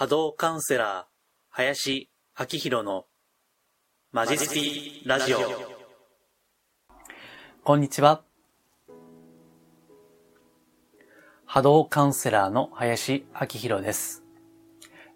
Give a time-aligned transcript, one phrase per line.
[0.00, 1.04] 波動カウンセラー、
[1.50, 2.08] 林
[2.38, 3.04] 明宏の
[4.12, 5.38] マジスティラジオ。
[7.62, 8.22] こんにちは。
[11.44, 14.24] 波動カウンセラーの林明宏です。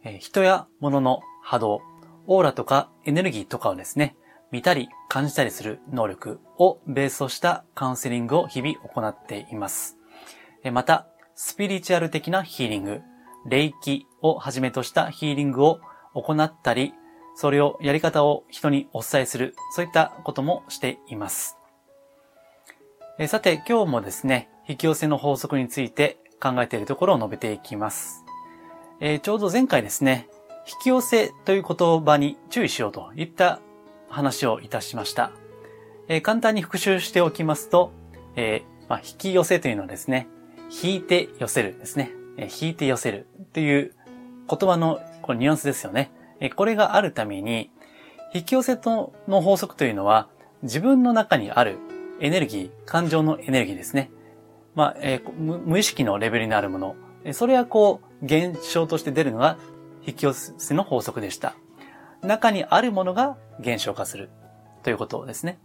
[0.04, 1.80] え人や物の波動、
[2.26, 4.16] オーラとかエネルギーとかをですね、
[4.50, 9.96] 見たり感じたりする能力をベースとしたカウンセリングを日々行っています。
[10.70, 13.00] また、スピリチュアル的なヒーリング、
[13.46, 15.80] 霊気をはじめとしたヒーリングを
[16.14, 16.94] 行ったり、
[17.34, 21.56] それをやり方を人にお伝えする、そういったこともしています。
[23.18, 28.24] えさて、今日もですね、引き寄せの法則について考えているところを述べていきます。
[29.00, 30.28] えー、ちょうど前回ですね、
[30.66, 33.60] 引き寄せという言葉に注意しようといった
[34.08, 35.32] 話をいたしました。
[36.08, 37.92] えー、簡単に復習しておきますと、
[38.36, 40.28] えー、まあ、引き寄せというのはですね、
[40.82, 42.10] 引いて寄せるですね。
[42.38, 43.94] 引いて寄せるという
[44.48, 46.10] 言葉のこニュアンスですよね。
[46.56, 47.70] これがあるために、
[48.34, 50.28] 引き寄せの法則というのは、
[50.62, 51.78] 自分の中にある
[52.20, 54.10] エネルギー、感情のエネルギーですね。
[54.74, 56.96] まあ、えー、無意識のレベルにあるもの。
[57.32, 59.56] それはこう、現象として出るのが
[60.06, 61.54] 引き寄せの法則でした。
[62.22, 64.30] 中にあるものが現象化する
[64.82, 65.58] ということですね。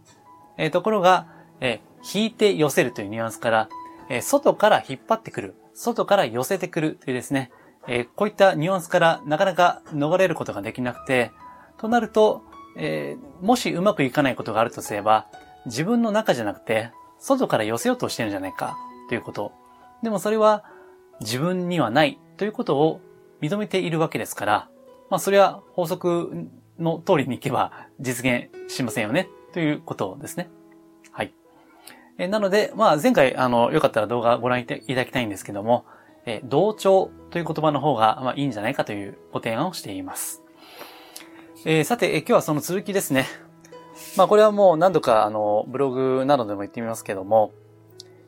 [0.56, 1.26] えー、ところが、
[1.60, 3.68] えー、引いて寄せるというニュアンスから、
[4.10, 7.50] え、外から引っ張ってくる、外から寄せてくるというですね、
[7.86, 11.30] え、こういったニュアンスからなかなか逃れることができなくて、
[11.78, 12.42] となると、
[12.76, 15.28] え、もしうまくいかないことがあるとすれば、
[15.64, 18.76] 自分の中じゃなくて、外から寄せようとしてるんじゃないか
[19.08, 19.52] ということ。
[20.02, 20.64] でもそれは
[21.20, 23.00] 自分にはないということを
[23.40, 24.68] 認めているわけですから、
[25.10, 30.50] まあそれは法則の通りに行けば実現しませんよねということですね。
[32.20, 35.86] えなので、まあ前回、あの、よかったら動画をご覧いただきたいんですけども、
[36.26, 40.42] え同調という言葉の方が、まあ、いいんじゃないかというご提案をしています。
[41.64, 43.24] えー、さて、え今日はその続きですね。
[44.18, 47.52] まあこれはもう何度かあの、ブログなどでも言ってみますけども、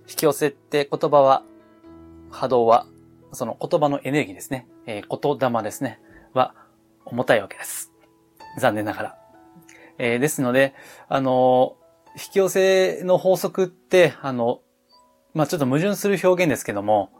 [0.08, 1.42] 引き寄せって言葉は、
[2.30, 2.86] 波動は、
[3.32, 4.66] その言葉のエネルギーですね。
[4.86, 6.00] えー、言霊ですね。
[6.32, 6.54] は、
[7.04, 7.92] 重たいわけです。
[8.58, 9.18] 残念ながら。
[9.98, 10.74] えー、ですので、
[11.10, 11.76] あの、
[12.14, 14.60] 引き寄せの法則って、あの、
[15.34, 17.10] まあ、ちょっと矛盾する表現ですけども、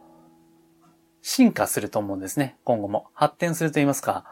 [1.22, 2.56] 進化すると思うんですね。
[2.64, 3.06] 今後も。
[3.14, 4.24] 発展すると言いますか。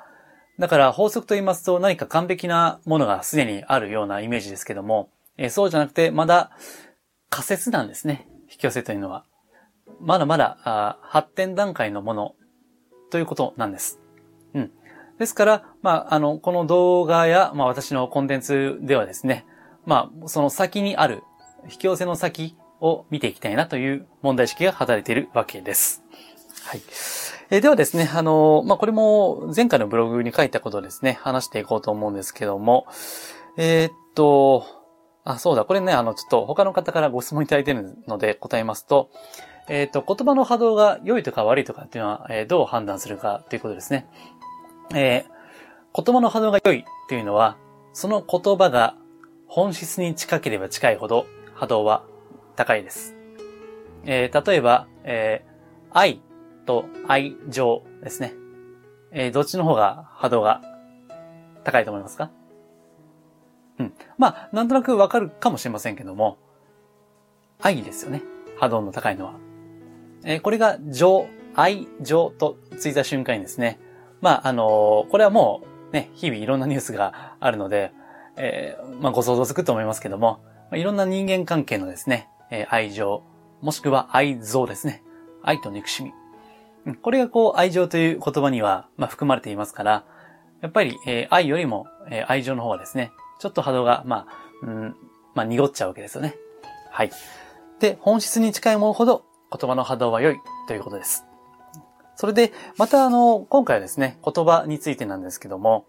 [0.59, 6.51] だから法則と言いますと何か完璧なものがすでにあるようなイメージですけども、え、そうじゃなくてまだ
[7.31, 8.29] 仮説なんですね。
[8.51, 9.25] 引き寄せというのは。
[10.01, 12.35] まだまだあ発展段階のもの
[13.11, 14.01] ということなんです。
[14.53, 14.71] うん。
[15.19, 19.47] ですから、まあ、あの、この動画や、まあ、私のコンテンツではですね、
[19.87, 21.23] まあ、その先にある、
[21.65, 26.03] 引き寄せの先を見ていきたいなという問題意識が働いているわけです。
[26.65, 26.81] はい。
[27.51, 32.87] えー、ではですね、あの、まあ、これも前回のブログに書いたことをですね、話していこうと思うんですけども、
[33.57, 34.65] えー、っと、
[35.25, 39.11] あ、そうだ、これね、あの、ちょっと他の方からご質問いただいているので答えますと、
[39.69, 44.09] えっ、と、言葉の波動が良いとか悪いとかっていうのは、えー、どう判断するかということですね。
[44.95, 47.57] えー、言葉の波動が良いというのは、
[47.93, 48.97] その言葉が
[49.53, 52.05] 本質に近ければ近いほど波動は
[52.55, 53.17] 高いです。
[54.05, 56.23] えー、例えば、えー、愛
[56.67, 58.33] と愛情ですね。
[59.11, 60.63] えー、どっちの方が波動が
[61.65, 62.31] 高いと思いますか？
[63.81, 63.95] うん。
[64.19, 66.39] まあ、なんとなくわかるかもしれませんけども、
[67.61, 68.23] 愛ですよね。
[68.57, 69.35] 波動の高いのは。
[70.25, 73.81] えー、これが情、愛情とついた瞬間にですね、
[74.21, 77.93] まあ、あのー、これはもうね、日々いろんなニュースがあるので、
[78.37, 83.23] えー、まあ、ご想像つくと思いますけども、まあ、いろんな人間関係のですね、え愛情、
[83.61, 85.03] もしくは愛憎ですね。
[85.43, 86.13] 愛と憎しみ。
[87.03, 90.05] これがこう、愛情という言葉には、まあ、含まれていますから、
[90.61, 94.97] やっぱり、え愛よりも、え愛情の方はですね、ちょっと波動が、まあ、うん、
[95.35, 96.37] まあ、濁っちゃうわけですよね。
[96.91, 97.11] はい。
[97.79, 99.25] で、本質に近いものほど
[99.57, 100.37] 言葉の波動は良い
[100.69, 101.25] ということです。
[102.17, 105.87] それで、またあの、今回はですね、言葉についてなんですけども、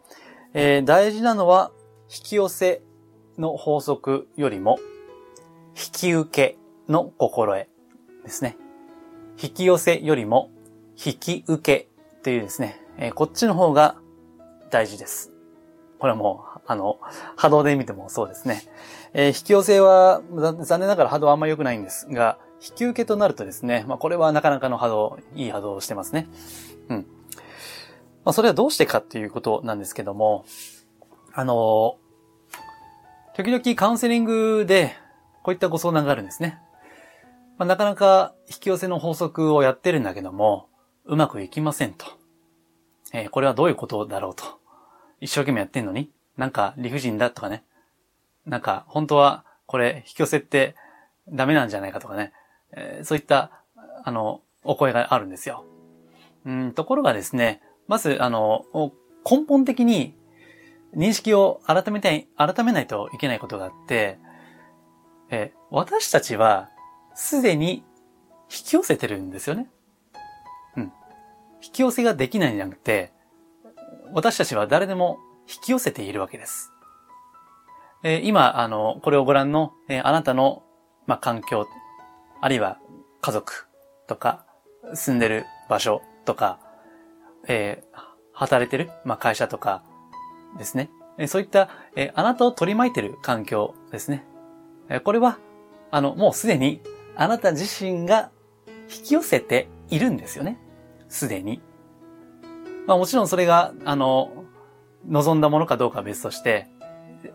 [0.54, 1.72] えー、大事なのは、
[2.14, 2.82] 引き寄せ
[3.38, 4.80] の法則よりも、
[5.70, 6.58] 引き受け
[6.92, 7.70] の心得
[8.26, 8.58] ですね。
[9.42, 10.52] 引き寄せよりも、
[11.04, 11.88] 引き受け
[12.22, 13.96] というですね、えー、こっちの方が
[14.72, 15.32] 大事です。
[16.00, 17.00] これはもう、あの、
[17.38, 18.64] 波動で見てもそうですね。
[19.14, 26.28] えー、引き寄せは、残念ながら波動はあんまり良くないんですが、引き受けとなるとですね、まあこれはなかなかの波動、いい波動をしてますね。
[26.90, 26.98] うん。
[28.26, 30.44] まあそれはどうしてかっていうことなんですけども、
[31.34, 31.96] あの
[33.34, 34.94] 時々カウンセリングで
[35.42, 36.60] こういったご相談があるんですね。
[37.58, 40.68] まあ、なかなか引き寄せの法則をやってるんだけども、
[41.06, 42.06] うまくいきませんと。
[43.14, 44.44] えー、これはどういうことだろうと。
[45.22, 47.64] 一生懸命やってんのになんか理不尽だとかね。
[48.46, 50.76] なんか、本当はこれ引き寄せって
[51.30, 52.34] ダメなんじゃないかとかね。
[52.74, 53.64] えー、そういった、
[54.04, 55.66] あの、お声があるんですよ。
[56.46, 58.66] うん、ところがですね、まず、あの、
[59.30, 60.16] 根本的に
[60.96, 64.20] 認識を改めたい、改めないといけないことがあって、
[65.30, 66.70] え私たちは
[67.16, 67.84] すでに
[68.52, 69.70] 引き寄せてるんですよね。
[70.76, 70.84] うん。
[71.64, 73.14] 引き寄せができないんじゃなくて、
[74.14, 76.74] 私たちは誰でも引き寄せているわけです。
[78.04, 80.64] えー、今、あの、これをご覧の、えー、あなたの、
[81.08, 81.68] まあ、環境、
[82.42, 82.80] あるいは
[83.22, 83.68] 家族
[84.08, 84.46] とか、
[84.94, 86.60] 住んでる場所とか、
[87.48, 88.00] えー、
[88.34, 89.84] 働いてる、まあ、会社とか
[90.58, 90.90] ですね。
[91.28, 94.26] そういった、え、あなたを取り巻いてる環境ですね。
[94.90, 95.38] え、これは、
[95.92, 96.82] あの、もうすでに
[97.16, 98.32] あなた自身が
[98.94, 100.58] 引き寄せているんですよね。
[101.10, 101.62] すでに。
[102.88, 104.46] まあもちろんそれが、あの、
[105.08, 106.68] 望んだものかどうかは別として、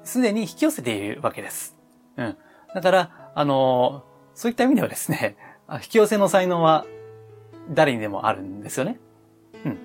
[0.05, 1.77] すでに引き寄せているわけです。
[2.17, 2.37] うん。
[2.75, 4.05] だから、あの、
[4.35, 5.37] そういった意味ではですね、
[5.75, 6.85] 引き寄せの才能は
[7.71, 8.99] 誰にでもあるんですよね。
[9.65, 9.79] うん。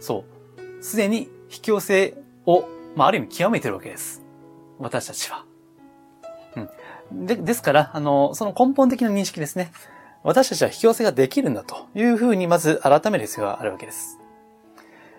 [0.00, 0.24] そ
[0.78, 0.82] う。
[0.82, 4.24] すでに引き寄せを、まあ、ある意味極めてるわけです。
[4.78, 5.44] 私たちは。
[7.10, 7.26] うん。
[7.26, 9.72] で、ですから、あの、その根本的な認識ですね。
[10.22, 14.18] 私たちは引き寄せができるんだというふうにまず改める必要があるわけです。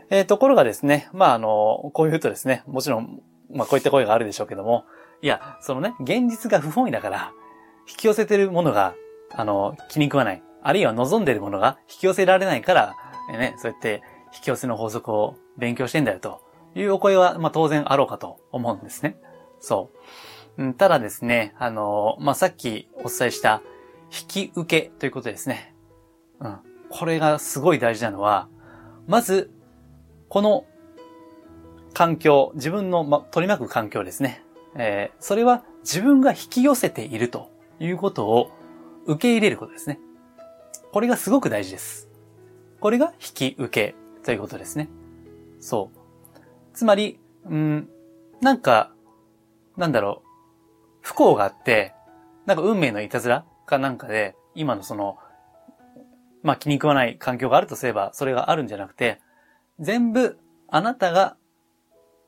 [0.09, 3.21] えー、ところがですね、まあ、あの、こういうとですね、もちろん、
[3.51, 4.85] まあ、こういった声があるでしょうけども、
[5.21, 7.31] いや、そのね、現実が不本意だから、
[7.89, 8.95] 引き寄せてるものが、
[9.31, 10.43] あの、気に食わない。
[10.61, 12.95] あるいは望んでるものが引き寄せられないから、
[13.31, 14.03] ね、そうやって
[14.33, 16.41] 引き寄せの法則を勉強してんだよと
[16.77, 19.17] いうお声は、まあ、当然あろうかと思うんですね。
[19.59, 19.89] そ
[20.57, 20.63] う。
[20.63, 23.61] うん、ただですね、あの、まあ、さっきお伝えした
[24.11, 25.73] 引き受けということですね。
[26.39, 26.57] うん。
[26.89, 28.47] これがすごい大事なのは、
[29.07, 29.51] まず、
[30.29, 30.65] この
[31.93, 34.43] 環境、自分の、ま、取り巻く環境ですね。
[34.75, 38.51] えー、それは自分が引き寄せているということを
[39.05, 39.99] 受け入れることですね。
[40.91, 42.07] これがすごく大事です。
[42.79, 44.89] これが引き受けということですね。
[45.59, 45.96] そう。
[46.77, 47.89] つまり、うん、
[48.39, 48.91] なんか、
[49.77, 50.27] なんだろう、
[51.01, 51.95] 不幸があって、
[52.45, 55.17] なんか運命のいたずらかなんかで、今のその、
[56.43, 59.19] まあ気に食わない環境があるとすれば、それがあるんじゃなくて、
[59.79, 60.37] 全部
[60.67, 61.35] あなたが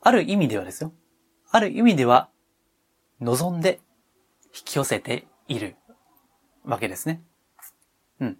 [0.02, 0.94] ある意味ではですよ。
[1.52, 2.30] ある意味では
[3.20, 3.80] 望んで
[4.46, 5.76] 引き寄せている
[6.66, 7.22] わけですね。
[8.20, 8.38] うん。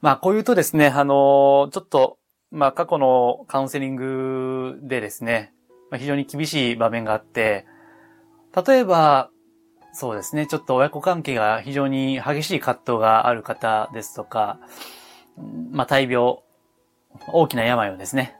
[0.00, 2.16] まあこう言うとですね、あのー、ちょっと、
[2.56, 5.52] まあ過去のカウンセリングでですね、
[5.90, 7.66] まあ、非常に厳しい場面があって、
[8.66, 9.28] 例えば、
[9.92, 14.58] そうですね、ちょっと親子関係が非常に激しい葛藤がある方ですとか、
[15.70, 16.38] まあ大病、
[17.28, 18.34] 大きな病をですね、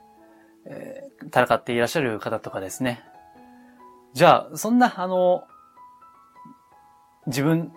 [0.65, 3.03] えー、戦っていらっしゃる方とかですね。
[4.13, 5.43] じゃあ、そんな、あの、
[7.27, 7.71] 自分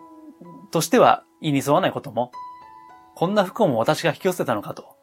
[0.71, 2.33] としては意に沿わないことも、
[3.15, 5.00] こんな不幸も私が引き寄せたのかと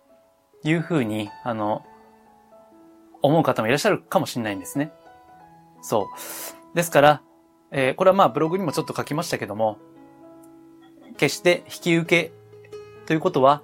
[0.63, 1.85] いうふうに、あの、
[3.21, 4.91] 思う方もいらっしゃるかもしれないんですね。
[5.81, 6.09] そ
[6.73, 6.75] う。
[6.75, 7.21] ですから、
[7.71, 9.77] えー、これはまあブログにもちょっと書きましたけども、
[11.17, 12.31] 決して引き受け
[13.05, 13.61] ということは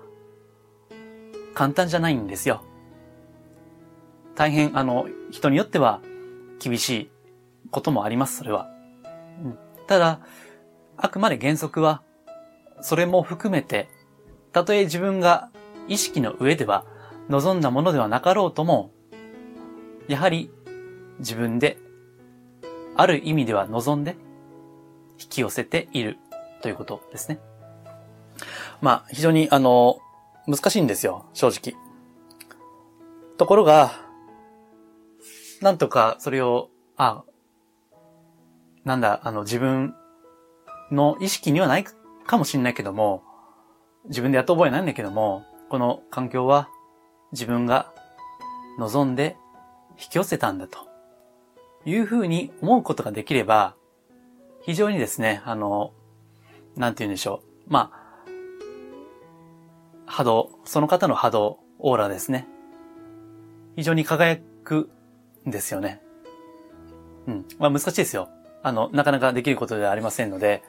[1.53, 2.63] 簡単じゃないんですよ。
[4.35, 6.01] 大変、あの、人によっては
[6.59, 7.11] 厳しい
[7.69, 8.67] こともあります、それは。
[9.87, 10.19] ただ、
[10.97, 12.01] あくまで原則は、
[12.81, 13.89] それも含めて、
[14.51, 15.51] たとえ自分が
[15.87, 16.85] 意識の上では
[17.29, 18.91] 望んだものではなかろうとも、
[20.07, 20.51] やはり
[21.19, 21.77] 自分で、
[22.95, 24.15] ある意味では望んで
[25.19, 26.17] 引き寄せている
[26.61, 27.39] ということですね。
[28.81, 29.99] まあ、非常にあの、
[30.47, 31.79] 難しいんですよ、正直。
[33.37, 33.91] ところが、
[35.61, 37.23] なんとかそれを、あ、
[38.83, 39.95] なんだ、あの、自分
[40.91, 41.85] の意識にはない
[42.25, 43.23] かもしれないけども、
[44.05, 46.69] 自分でやった覚えないんだけども、この環境は
[47.31, 47.91] 自分が
[48.77, 49.37] 望んで
[49.99, 50.77] 引き寄せたんだと
[51.83, 53.73] いうふうに思うことができれば、
[54.61, 55.91] 非常にですね、あの、
[56.75, 57.73] なんて言うんでしょう。
[57.73, 58.29] まあ、
[60.05, 62.47] 波動、その方の波動、オーラですね。
[63.75, 64.91] 非常に輝く
[65.47, 66.03] んですよね。
[67.25, 67.45] うん。
[67.57, 68.29] まあ難しいですよ。
[68.61, 70.61] あの、なかなかできることではありませんので。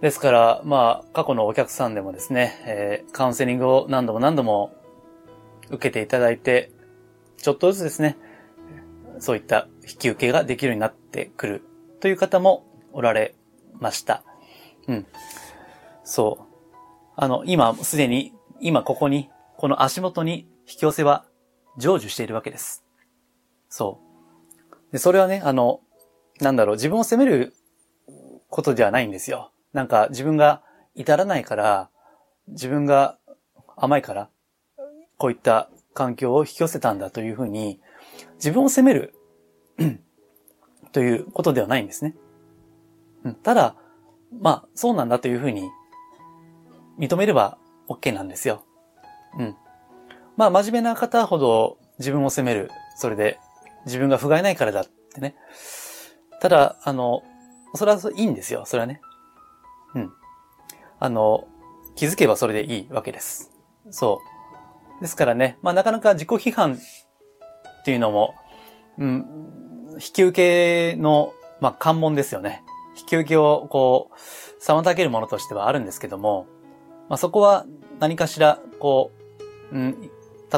[0.00, 4.74] ですから、まあ、過去のお客さんでもですね、えー、カウンセリングを何度も何度も
[5.70, 6.70] 受けていただいて、
[7.38, 8.16] ちょっとずつですね、
[9.18, 11.62] そういった引き受けができるようになってくる
[12.00, 13.34] という方もおられ
[13.80, 14.22] ました。
[14.86, 15.06] うん。
[16.04, 16.74] そう。
[17.16, 21.24] あの、今すでに、今ここに、この足元に引き寄せは
[21.78, 22.84] 成就しているわけです。
[23.70, 24.00] そ
[24.90, 24.92] う。
[24.92, 25.80] で、それはね、あの、
[26.40, 27.54] なんだろう、自分を責める
[28.50, 29.52] ことではないんですよ。
[29.76, 30.62] なんか自分が
[30.94, 31.90] 至らないから、
[32.48, 33.18] 自分が
[33.76, 34.30] 甘いから、
[35.18, 37.78] こういった環境を引き寄せたんだというふうに、
[38.36, 39.14] 自分を責める
[40.92, 42.16] ということではないんですね。
[43.42, 43.76] ただ、
[44.40, 45.68] まあ、そうなんだというふうに
[46.98, 48.64] 認めれば OK なんですよ。
[49.38, 49.56] うん。
[50.38, 52.70] まあ、真面目な方ほど自分を責める。
[52.96, 53.38] それで、
[53.84, 55.36] 自分が不甲斐ないからだってね。
[56.40, 57.22] ただ、あの、
[57.74, 58.64] それはいいんですよ。
[58.64, 59.02] それはね。
[60.98, 61.46] あの、
[61.94, 63.52] 気づけばそれでいいわけです。
[63.90, 64.20] そ
[64.98, 65.00] う。
[65.00, 66.78] ですからね、まあなかなか自己批判っ
[67.84, 68.34] ていうのも、
[68.98, 69.26] うん、
[69.94, 72.62] 引き受けの、まあ関門ですよね。
[72.98, 76.46] 引き受けをこう、妨げるものとしてはあるんですけども、
[77.08, 77.66] まあそこは
[78.00, 79.12] 何かしら、こ
[79.72, 80.10] う、うん、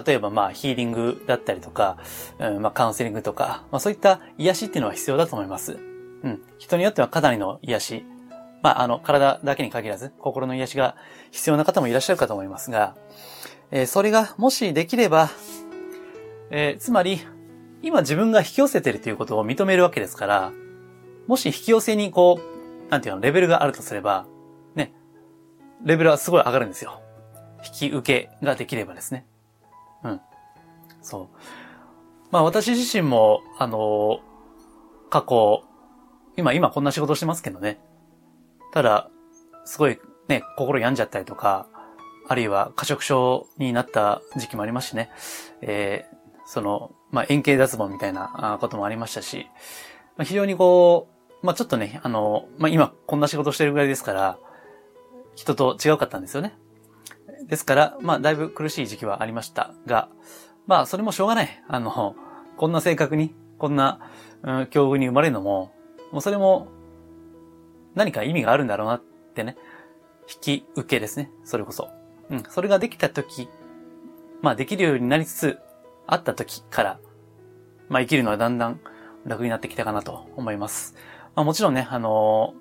[0.07, 1.99] 例えばまあヒーリングだったりとか、
[2.39, 5.79] うん、まあカウンセリングとか、まあそういった癒しっていうのは必要だと思います。
[6.23, 6.43] うん。
[6.59, 8.05] 人によってはかなりの癒し、
[8.63, 10.97] まああの体だけに限らず心の癒しが
[11.31, 12.97] 必要な方もいらっしゃるかと思いますが、
[13.71, 15.31] えー、それがもしできれば、
[16.51, 17.21] えー、つまり
[17.83, 20.53] 今自分が引き寄せてるということを認めるわけですから、
[21.27, 24.27] もし引き寄せにこう、なんていうの、レベルがあるとすれば、
[24.75, 24.93] ね、
[25.85, 27.01] レベルはすごい上がるんですよ。
[27.65, 29.27] 引き受けができればですね。
[30.03, 30.21] うん。
[31.03, 31.37] そう。
[32.31, 34.21] まあ私自身も、あの、
[35.11, 35.63] 過去、
[36.37, 37.79] 今、今こんな仕事してますけどね。
[38.73, 39.11] ただ、
[39.65, 39.99] すごい
[40.29, 41.69] ね、心病んじゃったりとか、
[42.29, 45.11] あるいは過食症になった時期もありますしね。
[45.63, 49.47] えー、その、まあ、円形脱毛みたいなこともありましたし、
[50.17, 51.09] まあ、非常にこ
[51.43, 54.39] う、まあ、ちょっとね、あの、まあ、今こんな仕事してるぐらいですから、
[55.35, 56.59] 人と違うかったんですよね。
[57.47, 60.09] ですから、まあ、だいぶ苦しい時期はありましたが、
[60.67, 61.63] まあ、それもしょうがない。
[61.67, 62.15] あの、
[62.57, 64.01] こんな性格に、こんな、
[64.43, 65.73] うん、境遇に生まれるのも、
[66.13, 66.69] もうそれも、
[67.99, 69.03] 何か意味があるんだろうなっ
[69.35, 69.57] てね、
[70.33, 71.33] 引き受けですね。
[71.45, 71.89] それこそ。
[72.31, 73.49] うん、それができた時、
[74.41, 75.59] まあ、できるようになりつつ
[76.07, 77.01] あった時から、
[77.89, 78.81] まあ、生きるのはだんだん
[79.27, 80.95] 楽になってきたかなと思います。
[81.35, 82.55] まあ、もちろんね、あの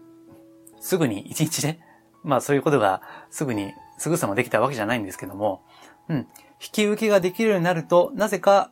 [0.80, 1.80] ー、すぐに一日で、
[2.24, 5.62] まあ、そういうことがすぐにすぐさまできたわけじゃないんですけども、
[6.10, 6.18] うん。
[6.18, 6.26] 引
[6.72, 8.72] き受けができるようになると、なぜか、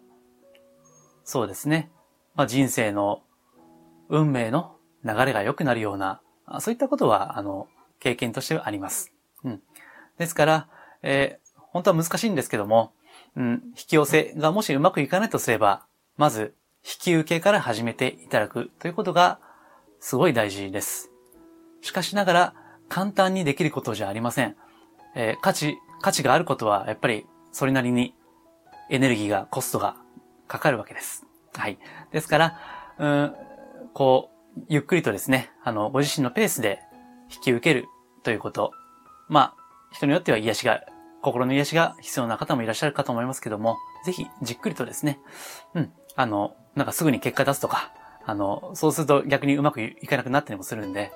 [1.24, 1.91] そうですね。
[2.34, 3.22] まあ、人生の
[4.10, 6.22] 運命の流れが良くなるような、
[6.60, 7.68] そういったことは、あの、
[8.00, 9.12] 経験としてはあります。
[9.44, 9.62] うん。
[10.18, 10.68] ですから、
[11.02, 12.94] えー、本当は難しいんですけども、
[13.36, 15.86] うん、引き寄せがもしうまくいかないとすれば、
[16.18, 19.40] まず、引き受けから始めていただくということが、
[20.00, 21.10] すごい大事です。
[21.82, 22.54] しかしながら、
[22.88, 24.56] 簡単にできることじゃありません。
[25.16, 28.14] えー、価値、価値があることは、やっぱり、それなりに、
[28.90, 29.96] エネルギーが、コストが
[30.48, 31.25] かかるわけです。
[31.54, 31.80] はい。
[32.12, 32.60] ですから、
[33.00, 33.36] うん、
[33.94, 34.35] こう、
[34.70, 36.80] ゆっくりとですね、あの、ご自身のペースで
[37.34, 37.88] 引き受ける
[38.24, 38.72] ということ。
[39.28, 40.82] まあ、人によっては癒しが、
[41.22, 45.20] 心の癒しが必要な方もいらっしゃるかと思いますけども、ぜひ、じっくりとですね、
[45.74, 47.92] うん、あの、なんかすぐに結果出すとか、
[48.26, 51.12] あの、そうすると逆にうまくいかなくなったりもするんで、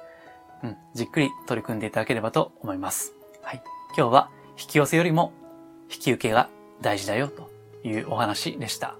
[0.63, 3.13] うん、じっくり取り組んでいただければと思います。
[3.41, 3.63] はい。
[3.97, 4.29] 今日は
[4.59, 5.33] 引き寄せよりも
[5.91, 6.49] 引き受けが
[6.81, 7.49] 大事だよと
[7.83, 8.95] いうお話でした。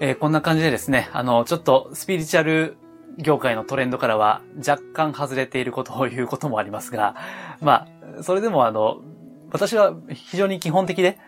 [0.00, 2.76] えー、こんな感じでですね、あの、ちょっとスピリチュアル
[3.18, 7.16] 業界のトレンドからは若干外れていることを言うこともありますが、
[7.60, 7.88] ま
[8.18, 9.02] あ、それでもあの、
[9.50, 11.18] 私は非常に基本的で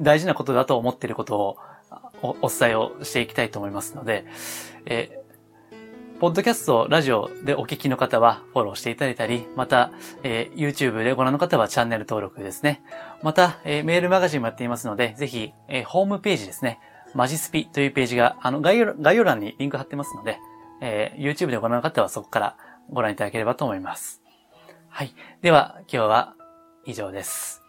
[0.00, 1.56] 大事なことだと思っていることを
[2.20, 4.26] お伝えをしていきたいと思いますので、
[4.86, 5.24] え
[6.20, 9.90] ポッドキャスト、ラジオでお聞きの方はフォローしていただいたり、また、
[10.22, 12.82] えー、YouTube でご覧の方はチャンネル登録ですね。
[13.22, 16.78] また、えー、メールマガジンもやっていますので、ぜひ、えー、ホームページですね。
[17.14, 20.38] マジスピというページが、あの、概要概要欄にリンク貼ってますので、
[20.80, 22.56] え YouTube でご覧の方はそこから
[22.90, 24.22] ご覧いただければと思います。
[24.88, 25.14] はい。
[25.42, 26.34] では、今日は
[26.84, 27.62] 以上です。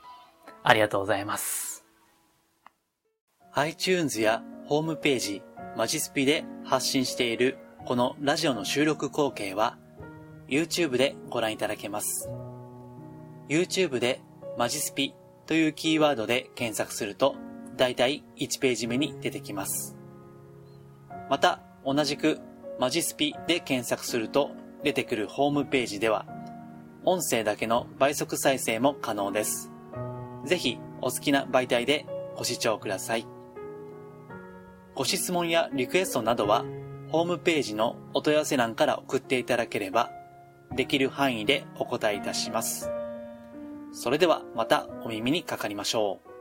[0.63, 1.85] ありがとうございます。
[3.53, 5.41] iTunes やホームページ、
[5.77, 9.77] マジスピで発信しているこのラジオの収録光景は
[10.47, 12.29] YouTube でご覧いただけます。
[13.47, 14.21] YouTube で
[14.57, 15.13] マジスピ
[15.45, 17.35] というキーワードで検索すると
[17.77, 19.95] だいたい1ページ目に出てきます。
[21.29, 22.39] また同じく
[22.79, 24.51] マジスピで検索すると
[24.84, 26.25] 出てくるホームページでは
[27.03, 29.72] 音声だけの倍速再生も可能です。
[30.46, 32.05] ぜひお好きな媒体で
[32.36, 33.25] ご視聴ください。
[34.96, 36.65] ご質問やリクエストなどは
[37.10, 40.12] ホームページのお問い合わせ欄から送っていただければ、
[40.75, 42.91] できる範囲でお答えいたします。
[43.94, 46.35] それではまたお耳にかかりましょう。